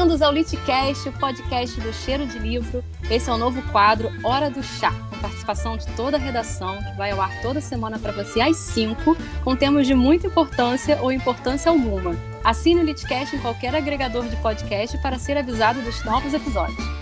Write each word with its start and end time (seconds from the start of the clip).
Bem-vindos 0.00 0.22
ao 0.22 0.32
Litcast, 0.32 1.10
o 1.10 1.12
podcast 1.12 1.78
do 1.78 1.92
Cheiro 1.92 2.26
de 2.26 2.38
Livro. 2.38 2.82
Esse 3.10 3.28
é 3.28 3.32
o 3.34 3.36
novo 3.36 3.60
quadro 3.70 4.10
Hora 4.24 4.48
do 4.48 4.62
Chá, 4.62 4.90
com 5.10 5.18
participação 5.18 5.76
de 5.76 5.86
toda 5.88 6.16
a 6.16 6.20
redação, 6.20 6.78
que 6.78 6.96
vai 6.96 7.10
ao 7.10 7.20
ar 7.20 7.42
toda 7.42 7.60
semana 7.60 7.98
para 7.98 8.10
você 8.10 8.40
às 8.40 8.56
5, 8.56 9.14
com 9.44 9.54
temas 9.54 9.86
de 9.86 9.94
muita 9.94 10.26
importância 10.26 10.98
ou 11.02 11.12
importância 11.12 11.70
alguma. 11.70 12.16
Assine 12.42 12.80
o 12.80 12.84
Litcast 12.84 13.36
em 13.36 13.40
qualquer 13.40 13.74
agregador 13.74 14.26
de 14.26 14.36
podcast 14.36 14.96
para 15.02 15.18
ser 15.18 15.36
avisado 15.36 15.82
dos 15.82 16.02
novos 16.02 16.32
episódios. 16.32 16.99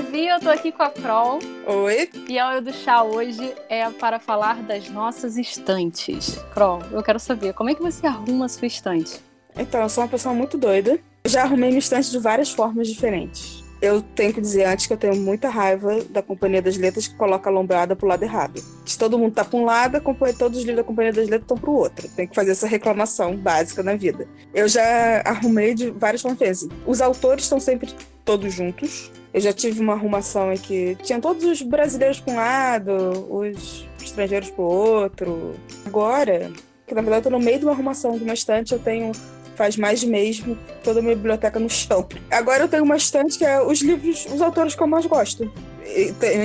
Eu 0.00 0.40
tô 0.40 0.48
aqui 0.48 0.72
com 0.72 0.82
a 0.82 0.88
Prol. 0.88 1.38
Oi. 1.66 2.08
E 2.26 2.38
a 2.38 2.48
hora 2.48 2.60
do 2.60 2.72
chá 2.72 3.02
hoje 3.02 3.54
é 3.68 3.88
para 3.90 4.18
falar 4.18 4.62
das 4.62 4.88
nossas 4.88 5.36
estantes. 5.36 6.36
Prol, 6.54 6.80
eu 6.90 7.02
quero 7.02 7.20
saber, 7.20 7.52
como 7.52 7.68
é 7.68 7.74
que 7.74 7.82
você 7.82 8.06
arruma 8.06 8.46
a 8.46 8.48
sua 8.48 8.66
estante? 8.66 9.20
Então, 9.56 9.82
eu 9.82 9.88
sou 9.88 10.02
uma 10.02 10.10
pessoa 10.10 10.34
muito 10.34 10.56
doida. 10.56 10.98
já 11.26 11.42
arrumei 11.42 11.68
minha 11.68 11.80
estante 11.80 12.10
de 12.10 12.18
várias 12.18 12.50
formas 12.50 12.88
diferentes. 12.88 13.62
Eu 13.82 14.02
tenho 14.02 14.32
que 14.32 14.40
dizer 14.40 14.64
antes 14.64 14.86
que 14.86 14.92
eu 14.92 14.96
tenho 14.96 15.16
muita 15.16 15.48
raiva 15.48 16.02
da 16.10 16.22
Companhia 16.22 16.60
das 16.60 16.76
Letras 16.76 17.08
que 17.08 17.14
coloca 17.14 17.48
a 17.48 17.52
lombrada 17.52 17.96
pro 17.96 18.06
lado 18.06 18.22
errado. 18.22 18.62
Se 18.84 18.98
todo 18.98 19.18
mundo 19.18 19.34
tá 19.34 19.44
pra 19.44 19.58
um 19.58 19.64
lado, 19.64 20.00
todos 20.38 20.58
os 20.58 20.64
livros 20.64 20.76
da 20.76 20.84
Companhia 20.84 21.12
das 21.12 21.24
Letras 21.24 21.42
estão 21.42 21.56
pro 21.56 21.72
outro. 21.72 22.08
Tem 22.10 22.26
que 22.26 22.34
fazer 22.34 22.50
essa 22.52 22.66
reclamação 22.66 23.36
básica 23.36 23.82
na 23.82 23.96
vida. 23.96 24.28
Eu 24.54 24.68
já 24.68 25.22
arrumei 25.24 25.74
de 25.74 25.90
várias 25.90 26.20
formas. 26.20 26.68
Os 26.86 27.00
autores 27.00 27.44
estão 27.44 27.58
sempre 27.58 27.88
todos 28.24 28.52
juntos. 28.52 29.10
Eu 29.32 29.40
já 29.40 29.52
tive 29.52 29.80
uma 29.80 29.92
arrumação 29.92 30.52
em 30.52 30.56
que 30.56 30.96
tinha 31.02 31.20
todos 31.20 31.44
os 31.44 31.62
brasileiros 31.62 32.20
para 32.20 32.32
um 32.32 32.36
lado, 32.36 33.26
os 33.30 33.88
estrangeiros 34.02 34.50
para 34.50 34.62
o 34.62 34.66
outro. 34.66 35.54
Agora, 35.86 36.50
que 36.86 36.94
na 36.94 37.00
verdade 37.00 37.26
eu 37.26 37.30
tô 37.30 37.38
no 37.38 37.44
meio 37.44 37.58
de 37.58 37.64
uma 37.64 37.72
arrumação 37.72 38.18
de 38.18 38.24
uma 38.24 38.34
estante, 38.34 38.72
eu 38.72 38.78
tenho 38.78 39.12
faz 39.60 39.76
mais 39.76 40.00
de 40.00 40.06
mês 40.06 40.42
toda 40.82 41.00
a 41.00 41.02
minha 41.02 41.14
biblioteca 41.14 41.60
no 41.60 41.68
chão. 41.68 42.08
Agora 42.30 42.64
eu 42.64 42.68
tenho 42.68 42.82
uma 42.82 42.96
estante 42.96 43.36
que 43.36 43.44
é 43.44 43.60
os 43.62 43.82
livros, 43.82 44.26
os 44.32 44.40
autores 44.40 44.74
que 44.74 44.82
eu 44.82 44.86
mais 44.86 45.04
gosto, 45.04 45.52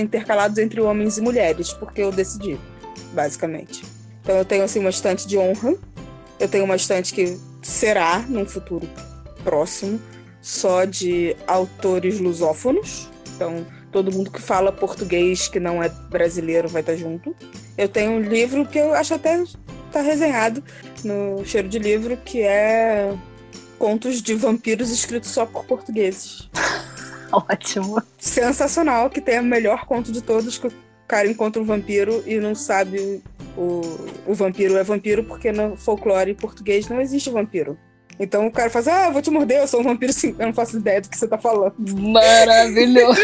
intercalados 0.01 0.57
entre 0.57 0.81
homens 0.81 1.17
e 1.17 1.21
mulheres, 1.21 1.71
porque 1.71 2.01
eu 2.01 2.11
decidi, 2.11 2.59
basicamente. 3.13 3.85
Então 4.21 4.35
eu 4.35 4.43
tenho 4.43 4.65
assim 4.65 4.79
uma 4.79 4.89
estante 4.89 5.25
de 5.27 5.37
honra, 5.37 5.75
eu 6.39 6.47
tenho 6.49 6.65
uma 6.65 6.75
estante 6.75 7.13
que 7.13 7.39
será 7.61 8.19
num 8.27 8.45
futuro 8.45 8.87
próximo 9.45 9.97
só 10.45 10.85
de 10.85 11.35
autores 11.47 12.19
lusófonos. 12.19 13.09
Então, 13.35 13.65
todo 13.91 14.11
mundo 14.11 14.29
que 14.29 14.39
fala 14.39 14.71
português 14.71 15.47
que 15.47 15.59
não 15.59 15.81
é 15.81 15.89
brasileiro 15.89 16.69
vai 16.69 16.81
estar 16.81 16.95
junto. 16.95 17.35
Eu 17.75 17.89
tenho 17.89 18.11
um 18.11 18.21
livro 18.21 18.63
que 18.63 18.77
eu 18.77 18.93
acho 18.93 19.15
até 19.15 19.43
tá 19.91 20.01
resenhado 20.01 20.63
no 21.03 21.43
Cheiro 21.43 21.67
de 21.67 21.79
Livro, 21.79 22.15
que 22.17 22.43
é 22.43 23.11
contos 23.79 24.21
de 24.21 24.35
vampiros 24.35 24.91
escritos 24.91 25.31
só 25.31 25.47
por 25.47 25.65
portugueses. 25.65 26.47
Ótimo. 27.33 27.99
Sensacional, 28.19 29.09
que 29.09 29.19
tem 29.19 29.39
o 29.39 29.43
melhor 29.43 29.87
conto 29.87 30.11
de 30.11 30.21
todos, 30.21 30.59
que 30.59 30.67
o 30.67 30.73
cara 31.07 31.27
encontra 31.27 31.59
um 31.59 31.65
vampiro 31.65 32.23
e 32.27 32.37
não 32.37 32.53
sabe 32.53 33.23
o, 33.57 33.81
o 34.27 34.35
vampiro 34.35 34.77
é 34.77 34.83
vampiro, 34.83 35.23
porque 35.23 35.51
no 35.51 35.75
folclore 35.75 36.35
português 36.35 36.87
não 36.87 37.01
existe 37.01 37.31
vampiro. 37.31 37.75
Então 38.19 38.47
o 38.47 38.51
cara 38.51 38.69
fala 38.69 38.81
assim, 38.81 38.91
ah, 38.91 39.09
vou 39.09 39.21
te 39.21 39.29
morder, 39.29 39.61
eu 39.61 39.67
sou 39.67 39.81
um 39.81 39.83
vampiro 39.83 40.13
sim. 40.13 40.35
Eu 40.37 40.47
não 40.47 40.53
faço 40.53 40.77
ideia 40.77 41.01
do 41.01 41.09
que 41.09 41.17
você 41.17 41.27
tá 41.27 41.37
falando. 41.37 41.75
Maravilhoso. 41.77 43.19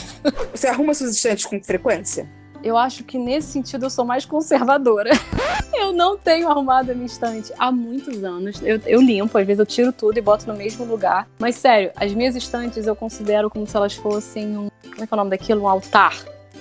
você 0.52 0.66
arruma 0.66 0.94
seus 0.94 1.10
estantes 1.10 1.46
com 1.46 1.62
frequência? 1.62 2.28
Eu 2.62 2.78
acho 2.78 3.04
que 3.04 3.18
nesse 3.18 3.48
sentido 3.48 3.84
eu 3.84 3.90
sou 3.90 4.06
mais 4.06 4.24
conservadora. 4.24 5.10
eu 5.74 5.92
não 5.92 6.16
tenho 6.16 6.48
arrumado 6.48 6.90
a 6.90 6.94
minha 6.94 7.06
estante 7.06 7.52
há 7.58 7.70
muitos 7.70 8.24
anos. 8.24 8.60
Eu, 8.62 8.80
eu, 8.86 9.02
limpo, 9.02 9.36
às 9.36 9.46
vezes 9.46 9.60
eu 9.60 9.66
tiro 9.66 9.92
tudo 9.92 10.16
e 10.16 10.22
boto 10.22 10.46
no 10.46 10.56
mesmo 10.56 10.84
lugar. 10.86 11.28
Mas 11.38 11.56
sério, 11.56 11.90
as 11.94 12.14
minhas 12.14 12.34
estantes 12.34 12.86
eu 12.86 12.96
considero 12.96 13.50
como 13.50 13.66
se 13.66 13.76
elas 13.76 13.94
fossem 13.94 14.56
um. 14.56 14.68
Como 14.82 15.04
é 15.04 15.06
que 15.06 15.12
é 15.12 15.14
o 15.14 15.16
nome 15.16 15.30
daquilo? 15.30 15.62
Um 15.62 15.68
altar. 15.68 16.16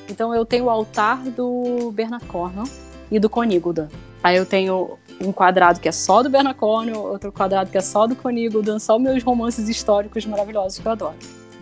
Então 0.09 0.35
eu 0.35 0.45
tenho 0.45 0.66
o 0.66 0.69
altar 0.69 1.23
do 1.23 1.89
Bernard 1.93 2.25
Cornwell 2.25 2.67
e 3.09 3.17
do 3.17 3.29
Conígoda. 3.29 3.89
Aí 4.22 4.35
eu 4.35 4.45
tenho 4.45 4.97
um 5.22 5.31
quadrado 5.31 5.79
que 5.79 5.88
é 5.88 5.91
só 5.91 6.22
do 6.22 6.29
Cornwell, 6.56 7.01
outro 7.01 7.31
quadrado 7.31 7.69
que 7.69 7.78
é 7.78 7.81
só 7.81 8.07
do 8.07 8.16
Conígoda, 8.16 8.79
só 8.79 8.97
meus 9.00 9.24
romances 9.24 9.69
históricos 9.69 10.25
maravilhosos 10.25 10.79
que 10.79 10.85
eu 10.85 10.91
adoro. 10.91 11.16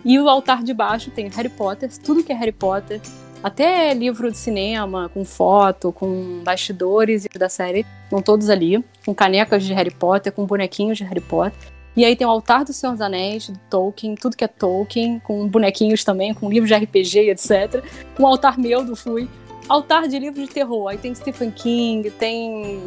E 0.04 0.18
o 0.18 0.28
altar 0.28 0.62
de 0.62 0.74
baixo 0.74 1.10
tem 1.10 1.28
Harry 1.28 1.48
Potter, 1.48 1.90
tudo 1.98 2.24
que 2.24 2.32
é 2.32 2.34
Harry 2.34 2.52
Potter, 2.52 3.00
até 3.42 3.92
livro 3.92 4.30
de 4.30 4.36
cinema, 4.36 5.08
com 5.12 5.24
foto, 5.24 5.92
com 5.92 6.42
bastidores 6.44 7.26
da 7.36 7.48
série, 7.48 7.84
estão 8.04 8.22
todos 8.22 8.48
ali, 8.48 8.82
com 9.04 9.14
canecas 9.14 9.64
de 9.64 9.74
Harry 9.74 9.90
Potter, 9.90 10.32
com 10.32 10.46
bonequinhos 10.46 10.98
de 10.98 11.04
Harry 11.04 11.20
Potter. 11.20 11.72
E 11.94 12.04
aí 12.04 12.16
tem 12.16 12.26
o 12.26 12.30
altar 12.30 12.64
do 12.64 12.72
Senhor 12.72 12.92
dos 12.92 13.02
Anéis, 13.02 13.50
do 13.50 13.58
Tolkien, 13.68 14.14
tudo 14.14 14.36
que 14.36 14.44
é 14.44 14.48
Tolkien, 14.48 15.18
com 15.18 15.46
bonequinhos 15.46 16.04
também, 16.04 16.32
com 16.32 16.48
livros 16.48 16.68
de 16.68 16.74
RPG, 16.74 17.30
etc. 17.30 17.84
Um 18.18 18.26
altar 18.26 18.58
meu 18.58 18.82
do 18.84 18.96
Fui, 18.96 19.28
altar 19.68 20.08
de 20.08 20.18
livros 20.18 20.46
de 20.48 20.52
terror. 20.52 20.88
Aí 20.88 20.98
tem 20.98 21.14
Stephen 21.14 21.50
King, 21.50 22.10
tem. 22.10 22.80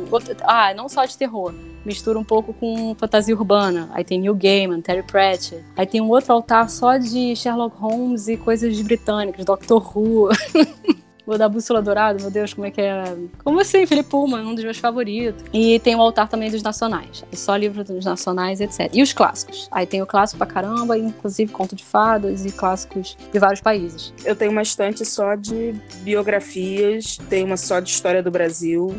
Ah, 0.43 0.73
não 0.73 0.89
só 0.89 1.05
de 1.05 1.17
terror. 1.17 1.53
Mistura 1.85 2.17
um 2.17 2.23
pouco 2.23 2.53
com 2.53 2.95
fantasia 2.95 3.35
urbana. 3.35 3.89
Aí 3.93 4.03
tem 4.03 4.19
Neil 4.19 4.35
Gaiman, 4.35 4.81
Terry 4.81 5.03
Pratchett. 5.03 5.63
Aí 5.77 5.85
tem 5.85 6.01
um 6.01 6.09
outro 6.09 6.33
altar 6.33 6.69
só 6.69 6.97
de 6.97 7.35
Sherlock 7.35 7.77
Holmes 7.77 8.27
e 8.27 8.37
coisas 8.37 8.79
britânicas, 8.81 9.45
Doctor 9.45 9.95
Who. 9.95 10.29
O 11.25 11.37
da 11.37 11.49
Bússola 11.49 11.81
Dourada, 11.81 12.19
meu 12.21 12.29
Deus, 12.29 12.53
como 12.53 12.67
é 12.67 12.71
que 12.71 12.81
é? 12.81 13.03
Como 13.43 13.59
assim, 13.59 13.85
Felipe 13.87 14.09
Pullman, 14.09 14.45
um 14.45 14.53
dos 14.53 14.63
meus 14.63 14.77
favoritos. 14.77 15.43
E 15.51 15.79
tem 15.79 15.95
o 15.95 16.01
altar 16.01 16.29
também 16.29 16.51
dos 16.51 16.61
nacionais. 16.61 17.23
É 17.31 17.35
só 17.35 17.55
livro 17.55 17.83
dos 17.83 18.05
nacionais, 18.05 18.61
etc. 18.61 18.89
E 18.93 19.01
os 19.01 19.11
clássicos. 19.11 19.67
Aí 19.71 19.87
tem 19.87 20.01
o 20.01 20.05
clássico 20.05 20.37
pra 20.37 20.47
caramba, 20.47 20.97
inclusive 20.97 21.51
conto 21.51 21.75
de 21.75 21.83
fadas 21.83 22.45
e 22.45 22.51
clássicos 22.51 23.17
de 23.31 23.39
vários 23.39 23.59
países. 23.59 24.13
Eu 24.23 24.35
tenho 24.35 24.51
uma 24.51 24.61
estante 24.61 25.03
só 25.03 25.33
de 25.33 25.73
biografias, 26.01 27.17
tenho 27.29 27.47
uma 27.47 27.57
só 27.57 27.79
de 27.79 27.89
história 27.89 28.21
do 28.21 28.29
Brasil. 28.29 28.95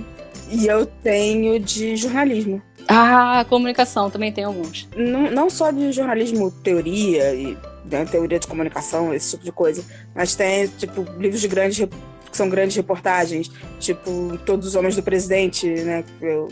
E 0.50 0.66
eu 0.66 0.86
tenho 0.86 1.58
de 1.60 1.96
jornalismo. 1.96 2.60
Ah, 2.88 3.44
comunicação, 3.48 4.10
também 4.10 4.32
tem 4.32 4.44
alguns. 4.44 4.88
Não, 4.96 5.30
não 5.30 5.50
só 5.50 5.70
de 5.70 5.90
jornalismo, 5.90 6.50
teoria 6.50 7.34
e 7.34 7.56
né, 7.84 8.04
teoria 8.04 8.38
de 8.38 8.46
comunicação, 8.46 9.12
esse 9.12 9.30
tipo 9.30 9.44
de 9.44 9.52
coisa. 9.52 9.84
Mas 10.14 10.34
tem, 10.34 10.68
tipo, 10.68 11.04
livros 11.18 11.40
de 11.40 11.48
grandes 11.48 11.88
são 12.36 12.48
grandes 12.48 12.76
reportagens, 12.76 13.50
tipo 13.78 14.38
Todos 14.44 14.68
os 14.68 14.74
Homens 14.74 14.96
do 14.96 15.02
Presidente, 15.02 15.66
né, 15.66 16.04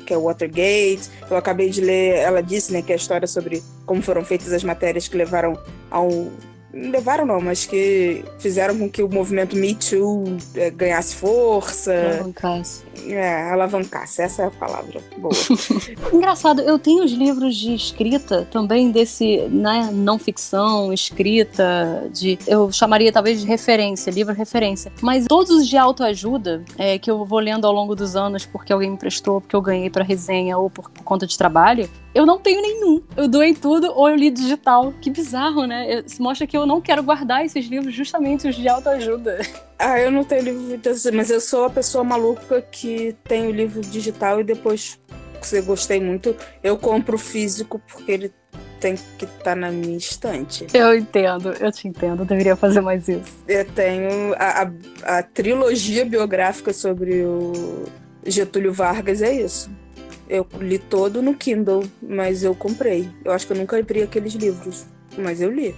que 0.07 0.13
é 0.13 0.17
o 0.17 0.23
Watergate. 0.23 1.11
Eu 1.31 1.37
acabei 1.37 1.71
de 1.71 1.81
ler, 1.81 2.17
ela 2.17 2.43
disse, 2.43 2.73
né, 2.73 2.83
que 2.83 2.93
é 2.93 2.95
a 2.95 2.97
história 2.97 3.27
sobre 3.27 3.63
como 3.87 4.03
foram 4.03 4.25
feitas 4.25 4.53
as 4.53 4.65
matérias 4.65 5.07
que 5.09 5.17
levaram 5.17 5.59
ao 5.91 6.09
levaram 6.75 7.25
não, 7.25 7.41
mas 7.41 7.65
que 7.65 8.25
fizeram 8.39 8.77
com 8.77 8.91
que 8.91 9.03
o 9.03 9.09
movimento 9.09 9.57
Me 9.57 9.75
Too 9.75 10.37
é, 10.55 10.71
ganhasse 10.71 11.15
força. 11.15 11.93
Alavancasse. 11.93 12.83
É, 13.07 13.51
alavancasse, 13.51 14.23
essa 14.23 14.43
é 14.43 14.47
a 14.47 14.51
palavra. 14.51 15.01
Boa. 15.17 15.33
Engraçado, 16.13 16.61
eu 16.63 16.79
tenho 16.79 17.05
os 17.05 17.13
livros 17.13 17.57
de 17.57 17.75
escrita 17.75 18.47
também 18.51 18.91
desse, 18.91 19.43
né, 19.49 19.91
não 19.93 20.19
ficção, 20.19 20.93
escrita, 20.93 22.09
de. 22.13 22.39
Eu 22.47 22.73
chamaria 22.73 23.13
talvez 23.13 23.41
de 23.41 23.47
referência, 23.47 24.11
livro 24.11 24.35
referência. 24.35 24.93
Mas 25.01 25.27
todos 25.27 25.51
os 25.51 25.69
de 25.69 25.77
autoajuda 25.77 26.65
é, 26.77 26.99
que 26.99 27.11
eu 27.11 27.25
vou 27.25 27.39
lendo 27.39 27.67
ao 27.67 27.73
longo 27.73 27.95
dos 27.95 28.17
anos 28.17 28.45
porque 28.45 28.73
alguém 28.73 28.89
me 28.89 28.97
emprestou, 28.97 29.41
porque 29.41 29.55
eu 29.55 29.63
ganhei 29.63 29.91
para 29.91 30.05
resenha 30.05 30.59
ou 30.59 30.69
por 30.69 30.91
conta 31.05 31.27
de 31.27 31.37
trabalho, 31.37 31.89
eu 32.15 32.25
não 32.25 32.39
tenho 32.39 32.63
nenhum. 32.63 33.03
Eu 33.17 33.27
doei 33.27 33.55
tudo 33.55 33.93
ou 33.93 34.09
eu 34.09 34.15
li 34.15 34.31
digital. 34.31 34.95
Que 35.01 35.11
bizarro, 35.11 35.67
né? 35.67 36.03
Isso 36.07 36.23
mostra 36.23 36.47
que 36.47 36.57
eu 36.57 36.65
não 36.65 36.81
quero 36.81 37.03
guardar 37.03 37.45
esses 37.45 37.67
livros, 37.67 37.93
justamente 37.93 38.49
os 38.49 38.55
de 38.55 38.69
autoajuda. 38.69 39.41
Ah, 39.77 40.01
eu 40.01 40.11
não 40.11 40.25
tenho 40.25 40.43
livro 40.43 40.81
mas 41.13 41.31
eu 41.31 41.41
sou 41.41 41.65
a 41.65 41.71
pessoa 41.71 42.03
maluca 42.03 42.63
que 42.63 43.15
tem 43.25 43.49
o 43.49 43.51
livro 43.51 43.83
digital 43.83 44.41
e 44.41 44.45
depois, 44.45 44.99
se 45.43 45.59
eu 45.59 45.65
gostei 45.65 46.01
muito, 46.01 46.35
eu 46.63 46.79
compro 46.79 47.19
físico 47.19 47.79
porque 47.87 48.11
ele 48.11 48.33
tem 48.81 48.95
que 49.19 49.25
estar 49.25 49.43
tá 49.43 49.55
na 49.57 49.71
minha 49.71 49.97
estante. 49.99 50.67
Eu 50.73 50.97
entendo, 50.97 51.53
eu 51.61 51.71
te 51.71 51.89
entendo, 51.89 52.23
eu 52.23 52.25
deveria 52.25 52.57
fazer 52.57 52.81
mais 52.81 53.09
isso. 53.09 53.33
Eu 53.47 53.65
tenho 53.67 54.33
a, 54.39 54.63
a, 54.63 55.19
a 55.19 55.23
trilogia 55.23 56.05
biográfica 56.07 56.73
sobre 56.73 57.23
o 57.23 57.85
Getúlio 58.25 58.73
Vargas, 58.73 59.21
é 59.21 59.35
isso. 59.35 59.71
Eu 60.29 60.47
li 60.59 60.79
todo 60.79 61.23
no 61.23 61.35
Kindle, 61.35 61.85
mas 62.03 62.43
eu 62.43 62.55
comprei. 62.55 63.09
Eu 63.25 63.33
acho 63.33 63.47
que 63.47 63.53
eu 63.53 63.57
nunca 63.57 63.79
abri 63.79 64.03
aqueles 64.03 64.35
livros, 64.35 64.87
mas 65.19 65.41
eu 65.41 65.51
li. 65.51 65.75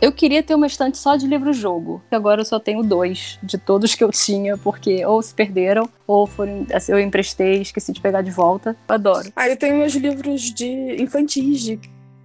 Eu 0.00 0.12
queria 0.12 0.42
ter 0.42 0.54
uma 0.54 0.66
estante 0.66 0.98
só 0.98 1.16
de 1.16 1.26
livro-jogo, 1.26 2.02
que 2.08 2.14
agora 2.14 2.40
eu 2.40 2.44
só 2.44 2.58
tenho 2.58 2.82
dois 2.82 3.38
de 3.42 3.58
todos 3.58 3.94
que 3.94 4.04
eu 4.04 4.10
tinha, 4.10 4.56
porque 4.56 5.04
ou 5.04 5.20
se 5.22 5.34
perderam, 5.34 5.88
ou 6.06 6.26
foram, 6.26 6.66
assim, 6.72 6.92
eu 6.92 7.00
emprestei, 7.00 7.60
esqueci 7.62 7.92
de 7.92 8.00
pegar 8.00 8.22
de 8.22 8.30
volta. 8.30 8.76
Adoro. 8.88 9.30
Ah, 9.34 9.48
eu 9.48 9.56
tenho 9.56 9.76
meus 9.76 9.94
livros 9.94 10.52
de 10.52 10.96
infantis, 11.00 11.62
de, 11.62 11.80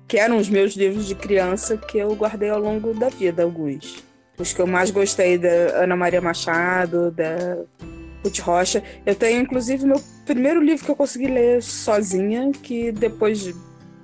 que 0.08 0.18
eram 0.18 0.38
os 0.38 0.50
meus 0.50 0.74
livros 0.76 1.08
de 1.08 1.16
criança, 1.16 1.78
que 1.78 1.98
eu 1.98 2.14
guardei 2.16 2.50
ao 2.50 2.60
longo 2.60 2.94
da 2.94 3.10
vida, 3.10 3.44
alguns. 3.44 4.04
Os 4.38 4.54
que 4.54 4.62
eu 4.62 4.68
mais 4.68 4.92
gostei 4.92 5.38
da 5.38 5.50
Ana 5.84 5.96
Maria 5.96 6.22
Machado, 6.22 7.12
da 7.12 7.58
Ruth 8.24 8.40
Rocha. 8.40 8.84
Eu 9.06 9.16
tenho, 9.16 9.42
inclusive, 9.42 9.86
meu 9.86 10.02
primeiro 10.26 10.62
livro 10.62 10.86
que 10.86 10.92
eu 10.92 10.96
consegui 10.96 11.28
ler 11.28 11.62
sozinha, 11.62 12.52
que 12.52 12.92
depois 12.92 13.40
de 13.40 13.56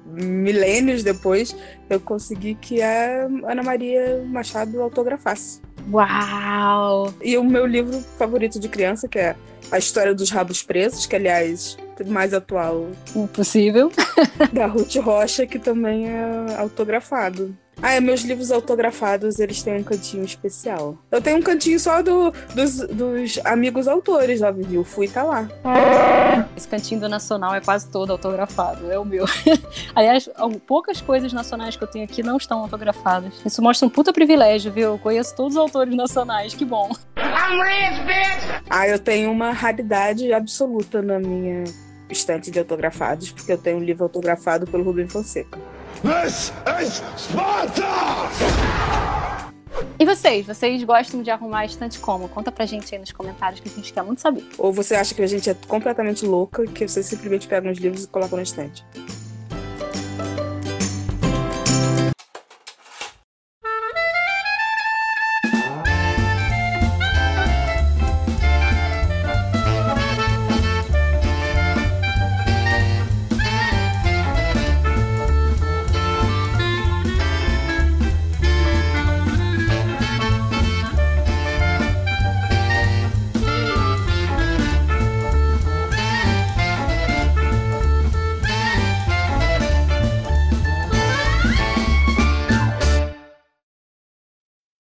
milênios 0.05 1.03
depois, 1.03 1.55
eu 1.89 1.99
consegui 1.99 2.55
que 2.55 2.81
a 2.81 3.25
Ana 3.45 3.61
Maria 3.63 4.23
Machado 4.25 4.81
autografasse. 4.81 5.61
Uau! 5.91 7.13
E 7.21 7.37
o 7.37 7.43
meu 7.43 7.65
livro 7.65 7.99
favorito 8.17 8.59
de 8.59 8.67
criança, 8.67 9.07
que 9.07 9.19
é 9.19 9.35
A 9.71 9.77
História 9.77 10.13
dos 10.13 10.29
Rabos 10.29 10.63
Presos, 10.63 11.05
que 11.05 11.15
aliás 11.15 11.77
mais 12.05 12.33
atual. 12.33 12.87
Impossível. 13.15 13.91
da 14.53 14.67
Ruth 14.67 14.95
Rocha, 14.95 15.45
que 15.45 15.57
também 15.57 16.07
é 16.07 16.55
autografado. 16.57 17.55
Ah, 17.81 17.93
é, 17.93 17.99
meus 17.99 18.21
livros 18.21 18.51
autografados, 18.51 19.39
eles 19.39 19.61
têm 19.61 19.77
um 19.77 19.83
cantinho 19.83 20.23
especial. 20.23 20.97
Eu 21.11 21.21
tenho 21.21 21.37
um 21.37 21.41
cantinho 21.41 21.79
só 21.79 22.01
do, 22.01 22.31
dos, 22.55 22.77
dos 22.87 23.39
amigos 23.45 23.87
autores 23.87 24.41
lá, 24.41 24.49
viu? 24.51 24.83
Fui 24.83 25.05
e 25.05 25.09
tá 25.09 25.23
lá. 25.23 25.47
Esse 26.55 26.67
cantinho 26.67 26.99
do 26.99 27.07
Nacional 27.07 27.53
é 27.53 27.61
quase 27.61 27.87
todo 27.89 28.11
autografado, 28.11 28.91
é 28.91 28.97
o 28.97 29.05
meu. 29.05 29.25
Aliás, 29.93 30.27
poucas 30.65 31.01
coisas 31.01 31.31
nacionais 31.31 31.75
que 31.75 31.83
eu 31.83 31.87
tenho 31.87 32.05
aqui 32.05 32.23
não 32.23 32.37
estão 32.37 32.59
autografadas. 32.59 33.33
Isso 33.45 33.61
mostra 33.61 33.87
um 33.87 33.89
puta 33.89 34.11
privilégio, 34.11 34.71
viu? 34.71 34.91
Eu 34.91 34.97
conheço 34.97 35.35
todos 35.35 35.53
os 35.53 35.57
autores 35.57 35.95
nacionais, 35.95 36.53
que 36.55 36.65
bom. 36.65 36.91
Ah, 38.69 38.87
eu 38.87 38.97
tenho 38.97 39.31
uma 39.31 39.51
raridade 39.51 40.33
absoluta 40.33 41.01
na 41.01 41.19
minha 41.19 41.63
estante 42.09 42.49
de 42.49 42.57
autografados, 42.57 43.31
porque 43.31 43.51
eu 43.51 43.57
tenho 43.57 43.77
um 43.77 43.83
livro 43.83 44.03
autografado 44.03 44.65
pelo 44.65 44.83
Rubem 44.83 45.07
Fonseca. 45.07 45.59
This 46.03 46.53
is 46.79 47.01
Sparta! 47.17 47.83
E 49.99 50.05
vocês? 50.05 50.45
Vocês 50.45 50.83
gostam 50.83 51.23
de 51.23 51.31
arrumar 51.31 51.65
estante 51.65 51.97
como? 51.97 52.29
Conta 52.29 52.51
pra 52.51 52.67
gente 52.67 52.93
aí 52.93 52.99
nos 53.01 53.11
comentários 53.11 53.59
que 53.59 53.67
a 53.67 53.71
gente 53.71 53.91
quer 53.91 54.03
muito 54.03 54.21
saber. 54.21 54.45
Ou 54.59 54.71
você 54.71 54.93
acha 54.93 55.15
que 55.15 55.23
a 55.23 55.27
gente 55.27 55.49
é 55.49 55.55
completamente 55.67 56.23
louca 56.23 56.63
e 56.63 56.67
que 56.67 56.87
você 56.87 57.01
simplesmente 57.01 57.47
pega 57.47 57.67
uns 57.67 57.79
livros 57.79 58.03
e 58.03 58.07
coloca 58.07 58.35
na 58.35 58.43
estante? 58.43 58.85